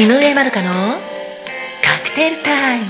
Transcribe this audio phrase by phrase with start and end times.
[0.00, 0.98] 井上まどかの
[1.84, 2.86] カクテルタイム。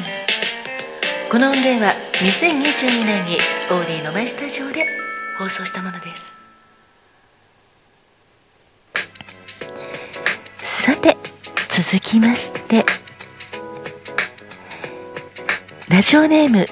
[1.29, 3.37] この音源は2022年に
[3.69, 4.87] オーディのマイスタジオで
[5.37, 6.07] 放送したもので
[10.61, 10.85] す。
[10.85, 11.17] さて
[11.69, 12.87] 続きまして
[15.89, 16.69] ラジオネーム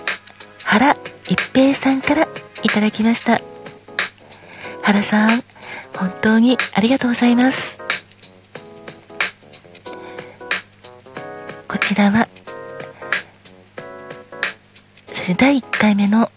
[0.62, 0.96] 原
[1.28, 2.28] 一平さんから
[2.62, 3.40] いただきました。
[4.84, 5.42] 原さん
[5.96, 7.77] 本当にありがとうございます。
[11.88, 12.28] ちらは
[15.06, 16.30] そして第1回目の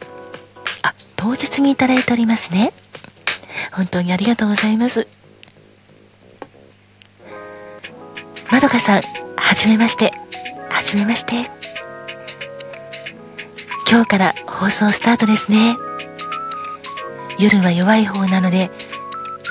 [0.81, 2.71] あ当日にいただいておりますね。
[3.73, 5.09] 本当にありがとうございます。
[8.49, 10.13] まどかさんはじめまして。
[10.69, 11.51] はじめまして。
[13.89, 15.75] 今日から放送スタートですね。
[17.39, 18.71] 夜は弱い方なので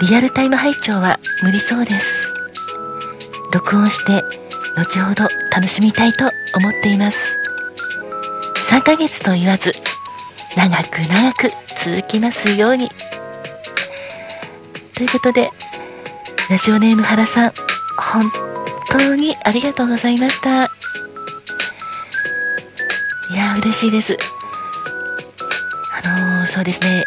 [0.09, 2.35] リアルタイム拝聴は無理そうです。
[3.53, 4.25] 録音して
[4.81, 7.39] 後ほど楽しみたいと思っています。
[8.70, 9.75] 3ヶ月と言わず
[10.56, 12.91] 長く長く続きますように。
[14.95, 15.51] ということで
[16.48, 17.53] ラジオネーム原さん
[17.98, 18.33] 本
[18.91, 20.64] 当にありがとうございました。
[20.64, 20.69] い
[23.36, 24.17] や嬉しいです。
[26.03, 27.05] あのー、そうですね。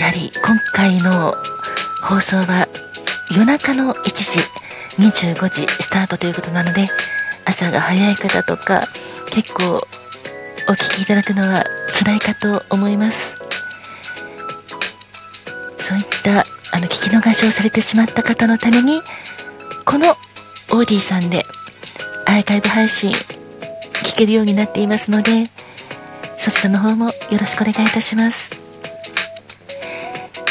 [0.00, 1.36] やはり今回の
[2.02, 2.66] 放送は
[3.30, 4.63] 夜中の1時。
[4.98, 6.88] 25時スタートということなので
[7.44, 8.88] 朝が早い方とか
[9.30, 9.86] 結構
[10.68, 13.38] お聞きいただくのは辛いかと思います。
[15.80, 19.02] そういったあの聞き逃しをされてしまった方のために
[19.84, 20.12] この
[20.70, 21.42] オーディさんで
[22.26, 23.12] アーカイブ配信
[24.04, 25.50] 聞けるようになっていますので
[26.38, 28.50] そちらの方もよろしくお願いいたします。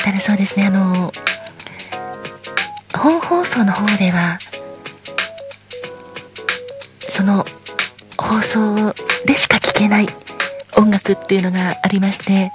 [0.03, 1.11] ただそうですねあの
[3.03, 4.39] 本放送の方では
[7.09, 7.45] その
[8.17, 10.07] 放送でしか聴けない
[10.77, 12.53] 音楽っていうのがありまして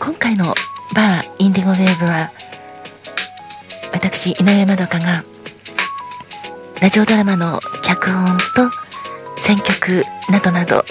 [0.00, 0.54] 今回の
[0.94, 2.32] バーインディゴウェーブは
[3.92, 5.22] 私井上まどかが
[6.80, 8.70] ラジオドラマの脚本と
[9.36, 10.86] 選曲などなど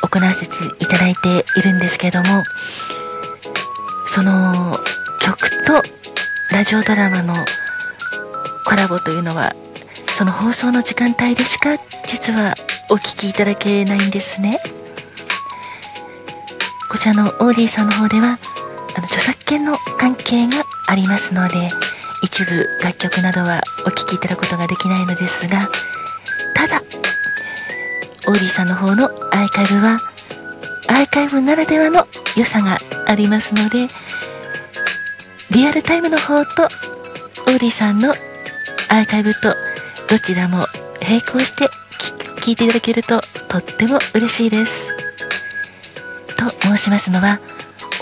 [0.00, 2.42] 行わせていただいているんですけども
[4.06, 4.78] その
[5.20, 5.82] 曲と
[6.50, 7.44] ラジオドラマの
[8.64, 9.54] コラボというのは
[10.16, 12.54] その放送の時間帯でしか実は
[12.88, 14.60] お聴きいただけないんですね。
[16.92, 18.38] こちらのオーディさんの方では
[18.94, 21.72] あの著作権の関係がありますので
[22.22, 25.70] 一部楽曲などはお聴きいただくことができないのですが
[26.54, 26.82] ただ
[28.26, 29.98] オーディさんの方のアーカイブは
[30.88, 32.06] アーカイブならではの
[32.36, 33.88] 良さがありますので
[35.50, 38.14] リアルタイムの方とオーディさんの
[38.92, 39.56] アーカイブと
[40.06, 40.66] どちらも
[41.00, 41.70] 並行して
[42.42, 44.94] 聞いていただけるととっても嬉しいです。
[46.36, 47.40] と申しますのは、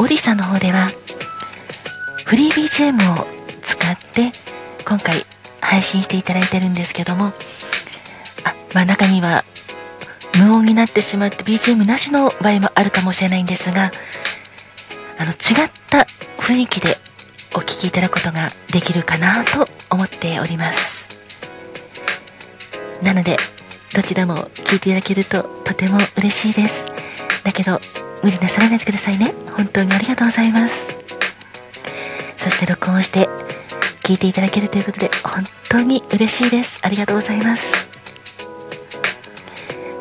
[0.00, 0.91] オーディさんの方では
[2.27, 3.27] フリー BGM を
[3.62, 4.33] 使って
[4.84, 5.27] 今回
[5.61, 7.27] 配信していただいてるんですけども、
[8.43, 9.45] あ、まあ中には
[10.34, 13.93] 無音になってしまって BGM なしの場合もあるかもしれないんですが、
[15.19, 16.09] あの違った
[16.39, 16.99] 雰囲気で
[17.55, 21.09] お聴きいただくことができるかなと思っております。
[23.03, 23.37] なので
[23.94, 26.87] どちらも聞いていただけるととても嬉しいです。
[27.44, 27.81] だけど
[28.22, 29.34] 無理なさらないでくださいね。
[29.56, 30.88] 本当にありがとうございます。
[32.37, 33.28] そして録音して
[34.03, 36.78] 聞いていただけるということで本当に嬉しいです。
[36.82, 37.72] ありがとうございます。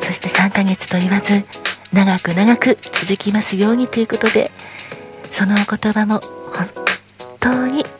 [0.00, 1.44] そして3ヶ月と言わず
[1.92, 4.50] 長く長く続きますようにということで
[5.30, 6.20] そのお言葉も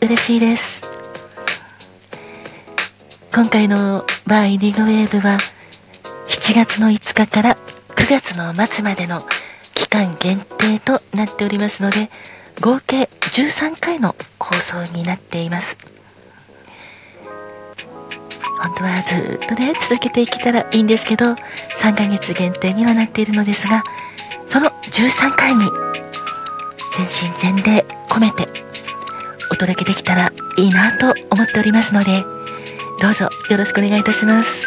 [0.03, 0.83] 嬉しいです。
[3.33, 5.38] 今回のバーイディゴウェーブは
[6.28, 7.56] 7月の5日から
[7.97, 9.27] 9月の末までの
[9.75, 12.11] 期間限定となっておりますので
[12.61, 15.77] 合計13回の放送になっています。
[18.58, 21.35] 本当はずっとね続けていけたらいいんですけど
[21.76, 23.85] 3ヶ月限定にはなっているのですが
[24.47, 25.64] その13回に
[26.97, 28.49] 全身全霊込めて
[29.50, 32.25] お届けできたらいいなと思っておりますので、
[33.00, 34.67] どうぞよろしくお願いいたします。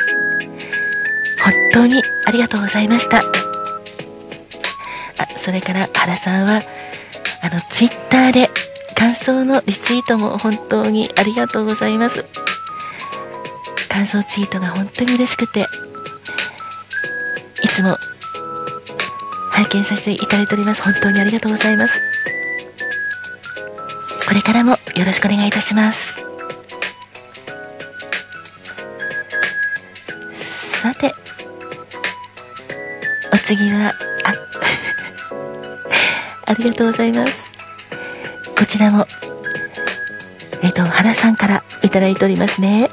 [1.44, 3.20] 本当にありがとうございました。
[3.20, 3.24] あ、
[5.36, 6.62] それから原さんは、
[7.42, 8.50] あの、ツイッターで
[8.96, 12.26] 感想のリツイートも本当にありがとうございます。
[13.90, 15.68] 感想ツイートが本当に嬉しくて、
[17.64, 17.98] いつも
[19.52, 20.82] 拝見させていただいております。
[20.82, 22.02] 本当にありがとうございます。
[24.34, 26.16] これからもよろしくお願いいたします。
[30.82, 31.14] さて、
[33.32, 33.94] お次は、
[34.24, 34.34] あ、
[36.52, 37.44] ありがとうございます。
[38.58, 39.08] こちらも、
[40.64, 42.90] えっ、と、原さんからいただいておりますね。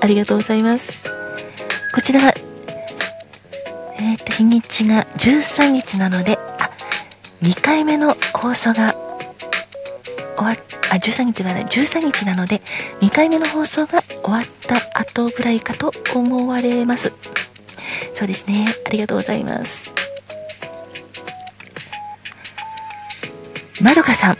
[0.00, 1.00] ありがとうございます。
[1.92, 2.32] こちらは、
[3.98, 6.70] えっ、と、日にちが13日なので、あ、
[7.42, 8.94] 2回目の放送が
[10.90, 12.62] あ、13日ではない、13日なので、
[13.00, 17.12] 2回目の放送が終わった後ぐらいかと思われます。
[18.14, 18.74] そうですね。
[18.86, 19.92] ありがとうございます。
[23.80, 24.38] まどかさん、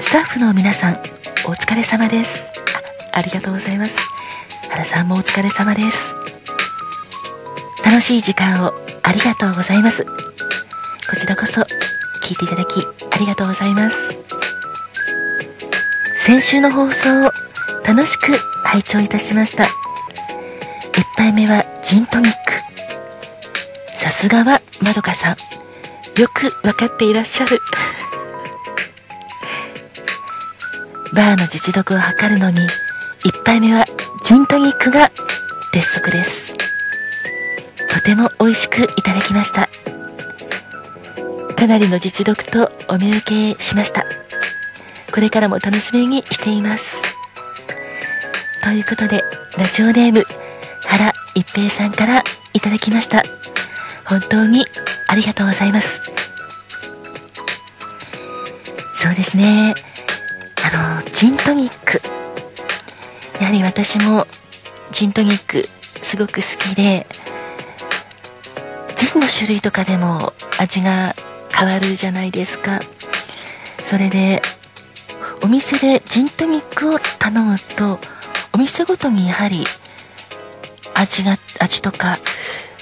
[0.00, 1.02] スタッフの皆さん、
[1.46, 2.40] お疲れ様です。
[3.12, 3.96] あありがとうございます。
[4.70, 6.16] 原さんもお疲れ様です。
[7.84, 8.72] 楽しい時間を
[9.02, 10.04] ありがとうございます。
[10.04, 10.10] こ
[11.20, 11.60] ちらこそ
[12.22, 13.96] 聞いていただきありがとうございます。
[16.24, 17.32] 先週の放送を
[17.84, 19.64] 楽しく拝聴いたしました。
[19.64, 19.68] 1
[21.16, 22.38] 杯目はジントニック。
[23.96, 25.36] さすがはまどかさん。
[26.20, 27.58] よくわかっていらっしゃる。
[31.12, 32.60] バーの実力を測るのに、
[33.24, 33.84] 1杯目は
[34.22, 35.10] ジントニックが
[35.72, 36.54] 鉄則です。
[37.90, 39.68] とても美味しくいただきました。
[41.56, 44.21] かなりの実力とお見受けしました。
[45.12, 46.96] これからも楽しみにしています。
[48.62, 49.22] ということで、
[49.58, 50.24] ラジオネーム、
[50.82, 52.24] 原一平さんから
[52.54, 53.22] いただきました。
[54.06, 54.64] 本当に
[55.08, 56.00] ありがとうございます。
[58.94, 59.74] そうですね。
[60.56, 62.00] あの、ジントニック。
[63.40, 64.26] やはり私も
[64.92, 65.68] ジントニック
[66.00, 67.06] すごく好きで、
[68.96, 71.14] ジンの種類とかでも味が
[71.54, 72.80] 変わるじゃないですか。
[73.82, 74.40] それで、
[75.42, 77.98] お店でジントニックを頼むと、
[78.52, 79.66] お店ごとにやはり
[80.94, 82.20] 味が、味とか、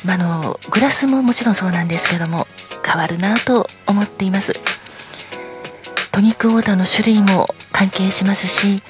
[0.04, 2.46] まあの、グラスももちろんそうなんですけども、
[2.84, 4.54] 変わるなと思っています。
[6.12, 8.82] トニックウォーターの種類も関係しますし、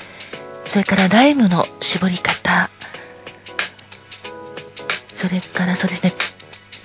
[0.66, 2.70] それからライムの絞り方、
[5.12, 6.14] それからそうですね、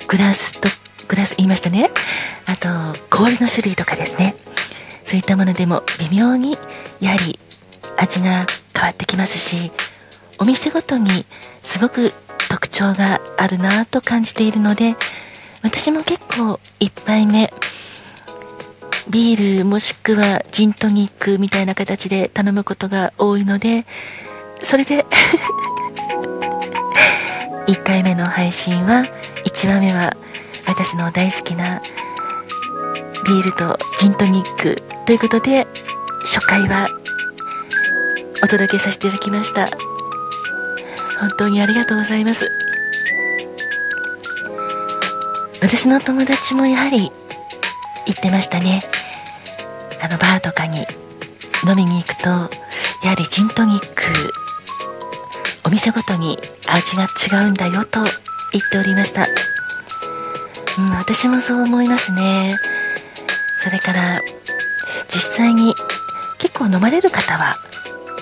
[0.08, 0.70] グラスと、
[1.08, 1.90] グラス言いましたね。
[2.46, 2.68] あと、
[3.10, 4.36] 氷の種類とかですね。
[5.06, 6.58] そういったものでも微妙に
[7.00, 7.39] やはり
[7.97, 9.71] 味が変わってきますし、
[10.38, 11.25] お店ごとに
[11.63, 12.13] すごく
[12.50, 14.95] 特徴があるなと感じているので、
[15.62, 17.53] 私も結構1杯目、
[19.09, 23.86] ビールもしくはジントニックみたいな形で頼むことが多いので、
[24.63, 25.06] それで
[27.68, 29.06] 1回目の配信は、
[29.45, 30.15] 1話目は
[30.68, 31.81] 私の大好きな
[33.25, 35.68] ビールとジントニックということで、
[36.25, 36.89] 初回は
[38.44, 39.69] お届けさせていただきました。
[41.19, 42.50] 本当にありがとうございます。
[45.62, 47.12] 私の友達もやはり
[48.07, 48.83] 言ってましたね。
[50.01, 50.86] あのバーとかに
[51.68, 54.04] 飲みに行くと、やはりジントニック、
[55.63, 59.27] お店ごとに味が違うんだよと言っておりました。
[60.77, 62.57] うん、私もそう思いますね。
[63.60, 64.22] それから、
[65.07, 65.75] 実際に
[66.38, 67.58] 結構飲まれる方は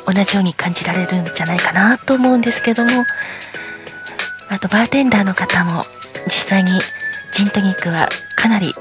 [0.06, 3.06] 同じように感じられるんじゃないかなと思うんですけども、
[4.50, 5.86] あとバーテンダーの方も
[6.26, 6.80] 実際に
[7.34, 8.74] ジントニックはかなり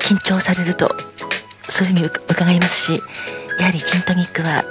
[0.00, 0.94] 緊張されると、
[1.68, 3.02] そういうふうに伺いますし、
[3.58, 4.64] やはりジントニックは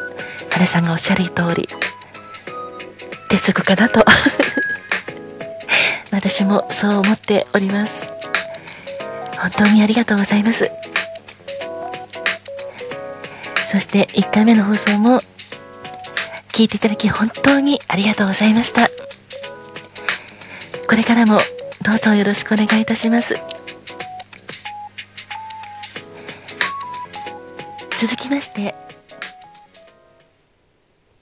[0.49, 1.69] 原さんがおっしゃる通り、
[3.29, 4.03] 鉄則かなと
[6.11, 8.07] 私もそう思っております。
[9.37, 10.69] 本当にありがとうございます。
[13.71, 15.21] そして1回目の放送も
[16.49, 18.89] 聞いていただき本当にありがとうございました。
[20.89, 21.39] これからも
[21.81, 23.37] どうぞよろしくお願いいたします。
[27.97, 28.75] 続きまして、